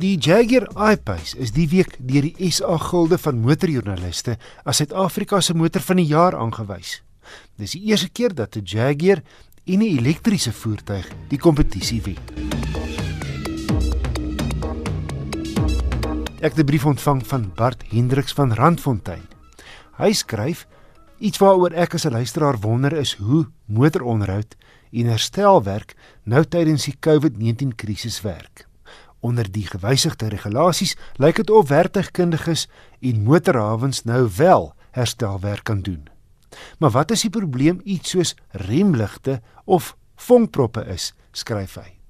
[0.00, 5.52] Die Jaguar I-Pace is die week deur die SA Gilde van Motorjoernaliste as Suid-Afrika se
[5.52, 7.02] motor van die jaar aangewys.
[7.60, 9.20] Dis die eerste keer dat 'n Jaguar
[9.66, 12.16] en 'n elektriese voertuig die kompetisie wen.
[16.40, 19.28] Ek het 'n brief ontvang van Bart Hendriks van Randfontein.
[19.98, 20.66] Hy skryf
[21.18, 24.56] iets waaroor ek as 'n luisteraar wonder is hoe motoronderhoud
[24.92, 25.94] en herstelwerk
[26.24, 28.69] nou tydens die COVID-19 krisis werk.
[29.20, 32.68] Onder die gewysigde regulasies lyk dit of werktuigkundiges
[33.00, 36.08] en motorhawens nou wel herstelwerk kan doen.
[36.78, 42.00] Maar wat as die probleem iets soos remligte of vonkproppe is, skryf hy.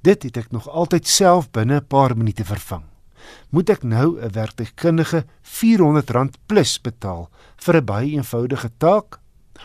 [0.00, 2.84] Dit het ek nog altyd self binne 'n paar minute vervang.
[3.50, 9.21] Moet ek nou 'n werktuigkundige R400 plus betaal vir 'n baie eenvoudige taak?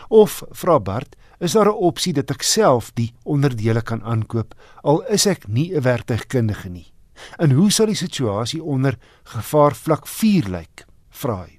[0.08, 5.02] Of vra Bart, is daar 'n opsie dat ek self die onderdele kan aankoop al
[5.06, 6.92] is ek nie 'n werktuigkundige nie?
[7.38, 10.86] En hoe sal die situasie onder gevaar vlak 4 lyk?
[11.10, 11.58] Vra hy.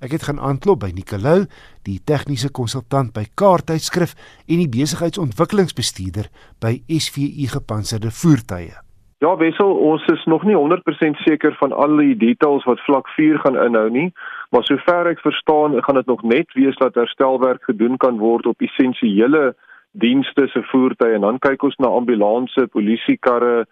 [0.00, 1.46] Ek het gaan aanklop by Nicolou,
[1.82, 4.14] die tegniese konsultant by Kaarttydskrif
[4.46, 8.89] en die besigheidsontwikkelingsbestuurder by SVU Gepantserde Voertuie.
[9.20, 13.38] Ja, Wessel, ons is nog nie 100% seker van al die details wat vlak 4
[13.38, 14.06] gaan inhou nie,
[14.48, 18.64] maar sover ek verstaan, gaan dit nog net wees dat herstelwerk gedoen kan word op
[18.64, 19.50] essensiële
[19.92, 23.66] dienste se voertuie en dan kyk ons na ambulanse, polisiekarre,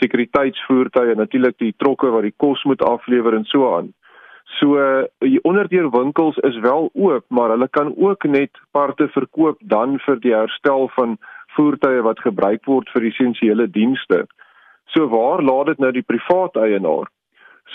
[0.00, 3.90] sekuriteitsvoertuie en natuurlik die trokke wat die kos moet aflewer en so aan.
[4.56, 4.80] So
[5.20, 10.32] die onderdeurwinkels is wel oop, maar hulle kan ook net parte verkoop dan vir die
[10.32, 11.18] herstel van
[11.58, 14.24] voertuie wat gebruik word vir essensiële dienste.
[14.92, 17.08] So waar laat dit nou die privaat eienaar?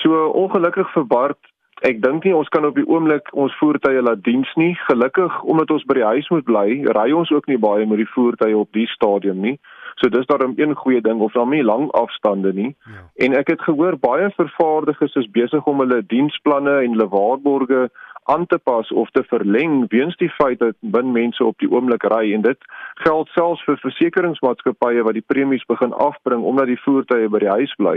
[0.02, 1.40] So ongelukkig vir Bart,
[1.82, 4.74] ek dink nie ons kan op die oomblik ons voertuie laat diens nie.
[4.88, 8.12] Gelukkig omdat ons by die huis moet bly, ry ons ook nie baie met die
[8.14, 9.58] voertuie op die stadium nie.
[10.00, 12.76] So dis daarom een goeie ding of dan nie lang afstande nie.
[12.88, 13.02] Ja.
[13.26, 17.90] En ek het gehoor baie vervaardigers is besig om hulle diensplanne en hulle waarborge
[18.32, 22.04] aan te pas of te verleng weens die feit dat min mense op die oomblik
[22.14, 22.68] ry en dit
[23.04, 27.74] geld selfs vir versekeringsmaatskappye wat die premies begin afbring omdat die voertuie by die huis
[27.82, 27.96] bly.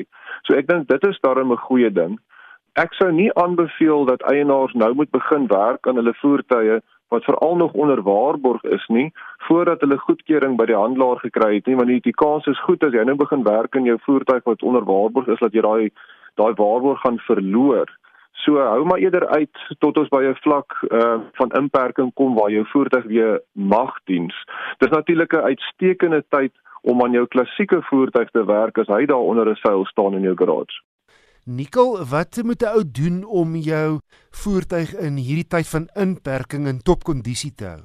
[0.49, 2.19] So ek dink dit is daarom 'n goeie ding.
[2.81, 6.79] Ek sou nie aanbeveel dat eienaars nou moet begin werk aan hulle voertuie
[7.13, 9.11] wat veral nog onder waarborg is nie
[9.49, 12.95] voordat hulle goedkeuring by die handelaar gekry het nie want die, kans is goed as
[12.97, 15.91] jy nou begin werk in jou voertuig wat onder waarborg is dat jy daai
[16.41, 17.93] daai waarborg gaan verloor.
[18.41, 22.51] So hou maar eerder uit tot ons by 'n vlak uh, van inperking kom waar
[22.51, 24.39] jou voertuig weer mag diens.
[24.79, 29.29] Dis natuurlik 'n uitstekende tyd om aan jou klassieke voertuig te werk as hy daar
[29.29, 30.81] onder 'n seil staan in jou garage.
[31.45, 33.99] Nikkel, wat moet 'n ou doen om jou
[34.31, 37.83] voertuig in hierdie tyd van inperking in topkondisie te hou?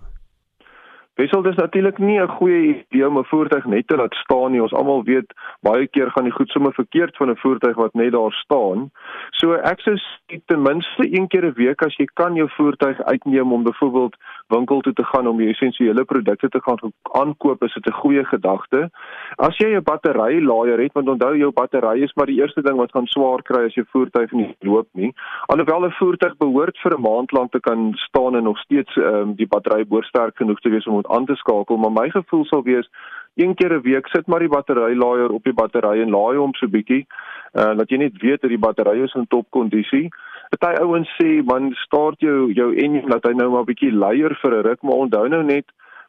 [1.18, 4.62] Wissel dis natuurlik nie 'n goeie idee om 'n voertuig net te laat staan nie.
[4.62, 8.12] Ons almal weet baie keer gaan die goed sommer verkeerd van 'n voertuig wat net
[8.12, 8.92] daar staan.
[9.32, 9.98] So ek sou
[10.46, 14.16] ten minste een keer 'n week as jy kan jou voertuig uitneem om byvoorbeeld
[14.48, 18.26] winkel toe te gaan om jou essensiële produkte te gaan aankoop, is dit 'n goeie
[18.26, 18.90] gedagte.
[19.36, 22.92] As jy 'n batterylaaier het, want onthou jou battery is maar die eerste ding wat
[22.92, 25.14] gaan swaar kry as jou voertuig nie loop nie.
[25.48, 29.36] Alhoewel 'n voertuig behoort vir 'n maand lank te kan staan en nog steeds um,
[29.36, 32.64] die battery behoort sterk genoeg te wees om aan te skakel, maar my gevoel sal
[32.64, 32.90] wees
[33.36, 36.68] een keer 'n week sit maar die batterylaaier op die battery en laai hom so
[36.68, 37.06] bietjie,
[37.54, 40.10] uh dat jy net weet dat die battery is in topkondisie.
[40.56, 44.56] Party ouens sê man, start jou jou enjin dat hy nou maar bietjie leier vir
[44.56, 45.66] 'n ruk, maar onthou nou net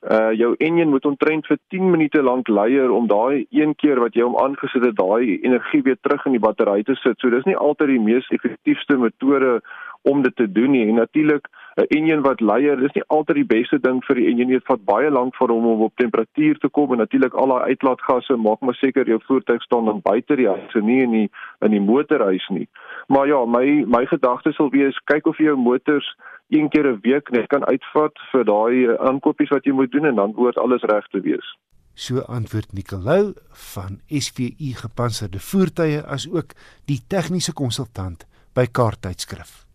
[0.07, 4.15] uh jou enjin moet omtrent vir 10 minute lank leier om daai een keer wat
[4.15, 7.19] jy hom aangesit het, daai energie weer terug in die battery te sit.
[7.19, 9.61] So dis nie altyd die mees effektiewste metode
[10.03, 10.87] om dit te doen nie.
[10.89, 11.49] En natuurlik
[11.79, 14.59] 'n enjin wat leier, dis nie altyd die beste ding vir die enjin nie.
[14.59, 17.71] Dit vat baie lank vir hom om op temperatuur te kom en natuurlik al daai
[17.71, 21.29] uitlaatgasse maak maar seker jou voertuig staan dan buite die huis en nie in die
[21.67, 22.67] in die motorhuis nie.
[23.07, 26.09] Maar ja, my my gedagte sal wees kyk of jy jou motors
[26.51, 30.07] een keer 'n week net kan uitvat vir daai eh, aankopies wat jy moet doen
[30.07, 31.47] en dan behoort alles reg te wees.
[31.95, 36.55] So antwoord Nicolou van SVU gepantserde voertuie as ook
[36.87, 39.68] die tegniese konsultant by Kaarttydskrif.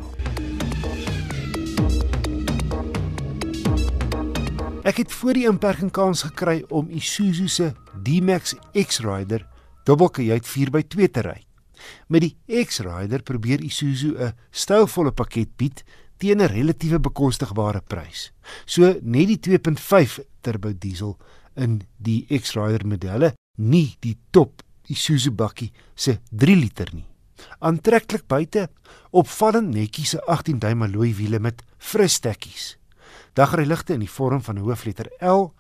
[4.83, 7.73] Ek het voor die inperking kans gekry om Isuzu se
[8.03, 9.47] D-Max X-Rider
[9.85, 11.45] dubbelkajuit 4x2 te ry.
[12.09, 15.85] Met die X-Rider probeer Isuzu 'n stylvolle pakket bied
[16.21, 18.31] teen 'n relatiewe bekostigbare prys.
[18.67, 21.17] So net die 2.5 turbo diesel
[21.57, 27.07] in die X-Rider modelle, nie die top Isuzu bakkie se 3 liter nie.
[27.61, 28.69] Aantreklik buite,
[29.11, 32.77] opvallend netjies se 18-duim alloy wiele met fris stekkies.
[33.39, 35.53] Dagryligte in die vorm van 'n hoofletter L,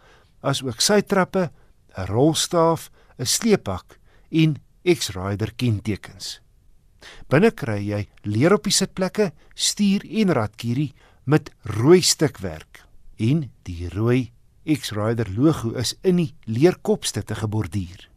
[0.42, 1.50] asook sytrappe,
[1.96, 3.98] 'n rolstaaf, 'n sleepak
[4.30, 6.40] en X-Rider kentekens.
[7.29, 10.93] Binne kry jy leer op die sitplekke, stuur en ratkierie
[11.25, 12.85] met rooi stukwerk
[13.20, 14.31] en die rooi
[14.64, 18.08] X-Rider logo is in die leerkopstutte geborduur.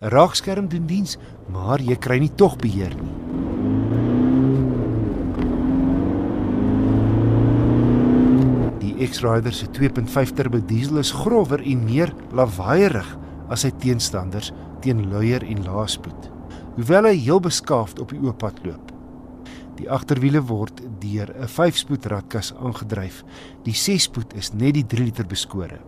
[0.00, 1.18] 'n Raakskerm doen diens,
[1.48, 3.14] maar jy kry nie tog beheer nie.
[8.80, 13.16] Die X-Rider se 2.5 turbo diesel is grower en meer lawaaierig
[13.48, 16.37] as sy teenstanders teen luier en laaspoed.
[16.78, 18.92] Hoewel hy heel beskaafd op die oop pad loop.
[19.80, 23.24] Die agterwiele word deur 'n 5-spoed ratkas aangedryf.
[23.66, 25.80] Die 6-spoed is net die 3 liter beskore.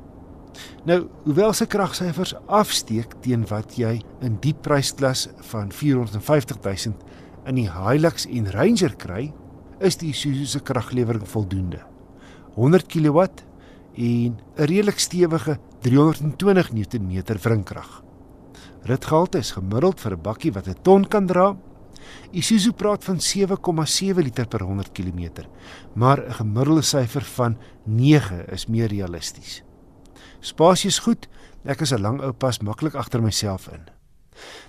[0.84, 6.94] Nou, hoewel se kragsyfers afsteek teen wat jy in die prysklas van 450 000
[7.46, 9.32] in die Hilux en Ranger kry,
[9.78, 11.86] is die Isuzu se kraglewering voldoende.
[12.56, 13.28] 100 kW
[13.94, 18.09] en 'n redelik stewige 320 Nm wrinkrag.
[18.82, 21.56] Ritgehalte is gemiddeld vir 'n bakkie wat 'n ton kan dra.
[22.32, 25.46] Isuzu praat van 7,7 liter per 100 km,
[25.94, 29.62] maar 'n gemiddelde syfer van 9 is meer realisties.
[30.40, 31.28] Spasie is goed.
[31.64, 33.88] Ek is 'n lang ou pas maklik agter myself in.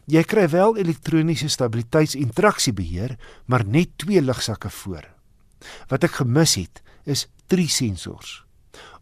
[0.05, 5.07] Jy kry wel elektroniese stabiliteits- en traksiebeheer, maar net twee ligsakke voor.
[5.87, 8.45] Wat ek gemis het, is drie sensors.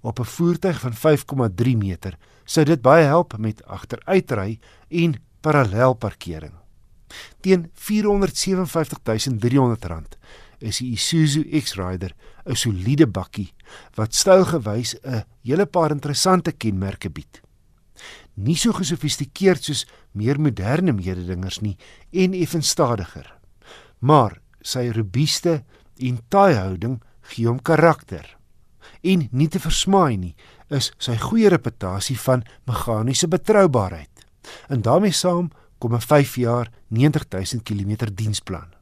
[0.02, 2.18] Op 'n voertuig van 5,3 meter
[2.50, 4.58] sou dit baie help met agteruitry
[4.90, 6.58] en parallelparkering.
[7.42, 10.18] Teen R457.300
[10.60, 12.14] is die Isuzu X-Rider
[12.46, 13.54] 'n soliede bakkie
[13.96, 17.42] wat stylgewys 'n hele paar interessante kenmerke bied.
[18.34, 21.78] Nie so gesofistikeerd soos meer moderne mededingers nie
[22.12, 23.40] en effens stadiger.
[24.00, 25.64] Maar sy robuuste
[25.98, 28.39] en taai houding gee hom karakter.
[29.02, 30.36] En nie te versmaai nie,
[30.70, 34.26] is sy goeie reputasie van meganiese betroubaarheid.
[34.70, 38.74] En daarmee saam kom 'n 5 jaar 90000 km diensplan.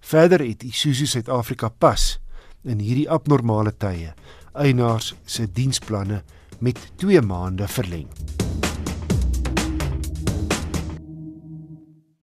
[0.00, 2.20] Verder het Isuzu Suid-Afrika pas
[2.64, 4.14] in hierdie abnormale tye
[4.52, 6.22] eienaars se diensplanne
[6.58, 8.08] met 2 maande verleng.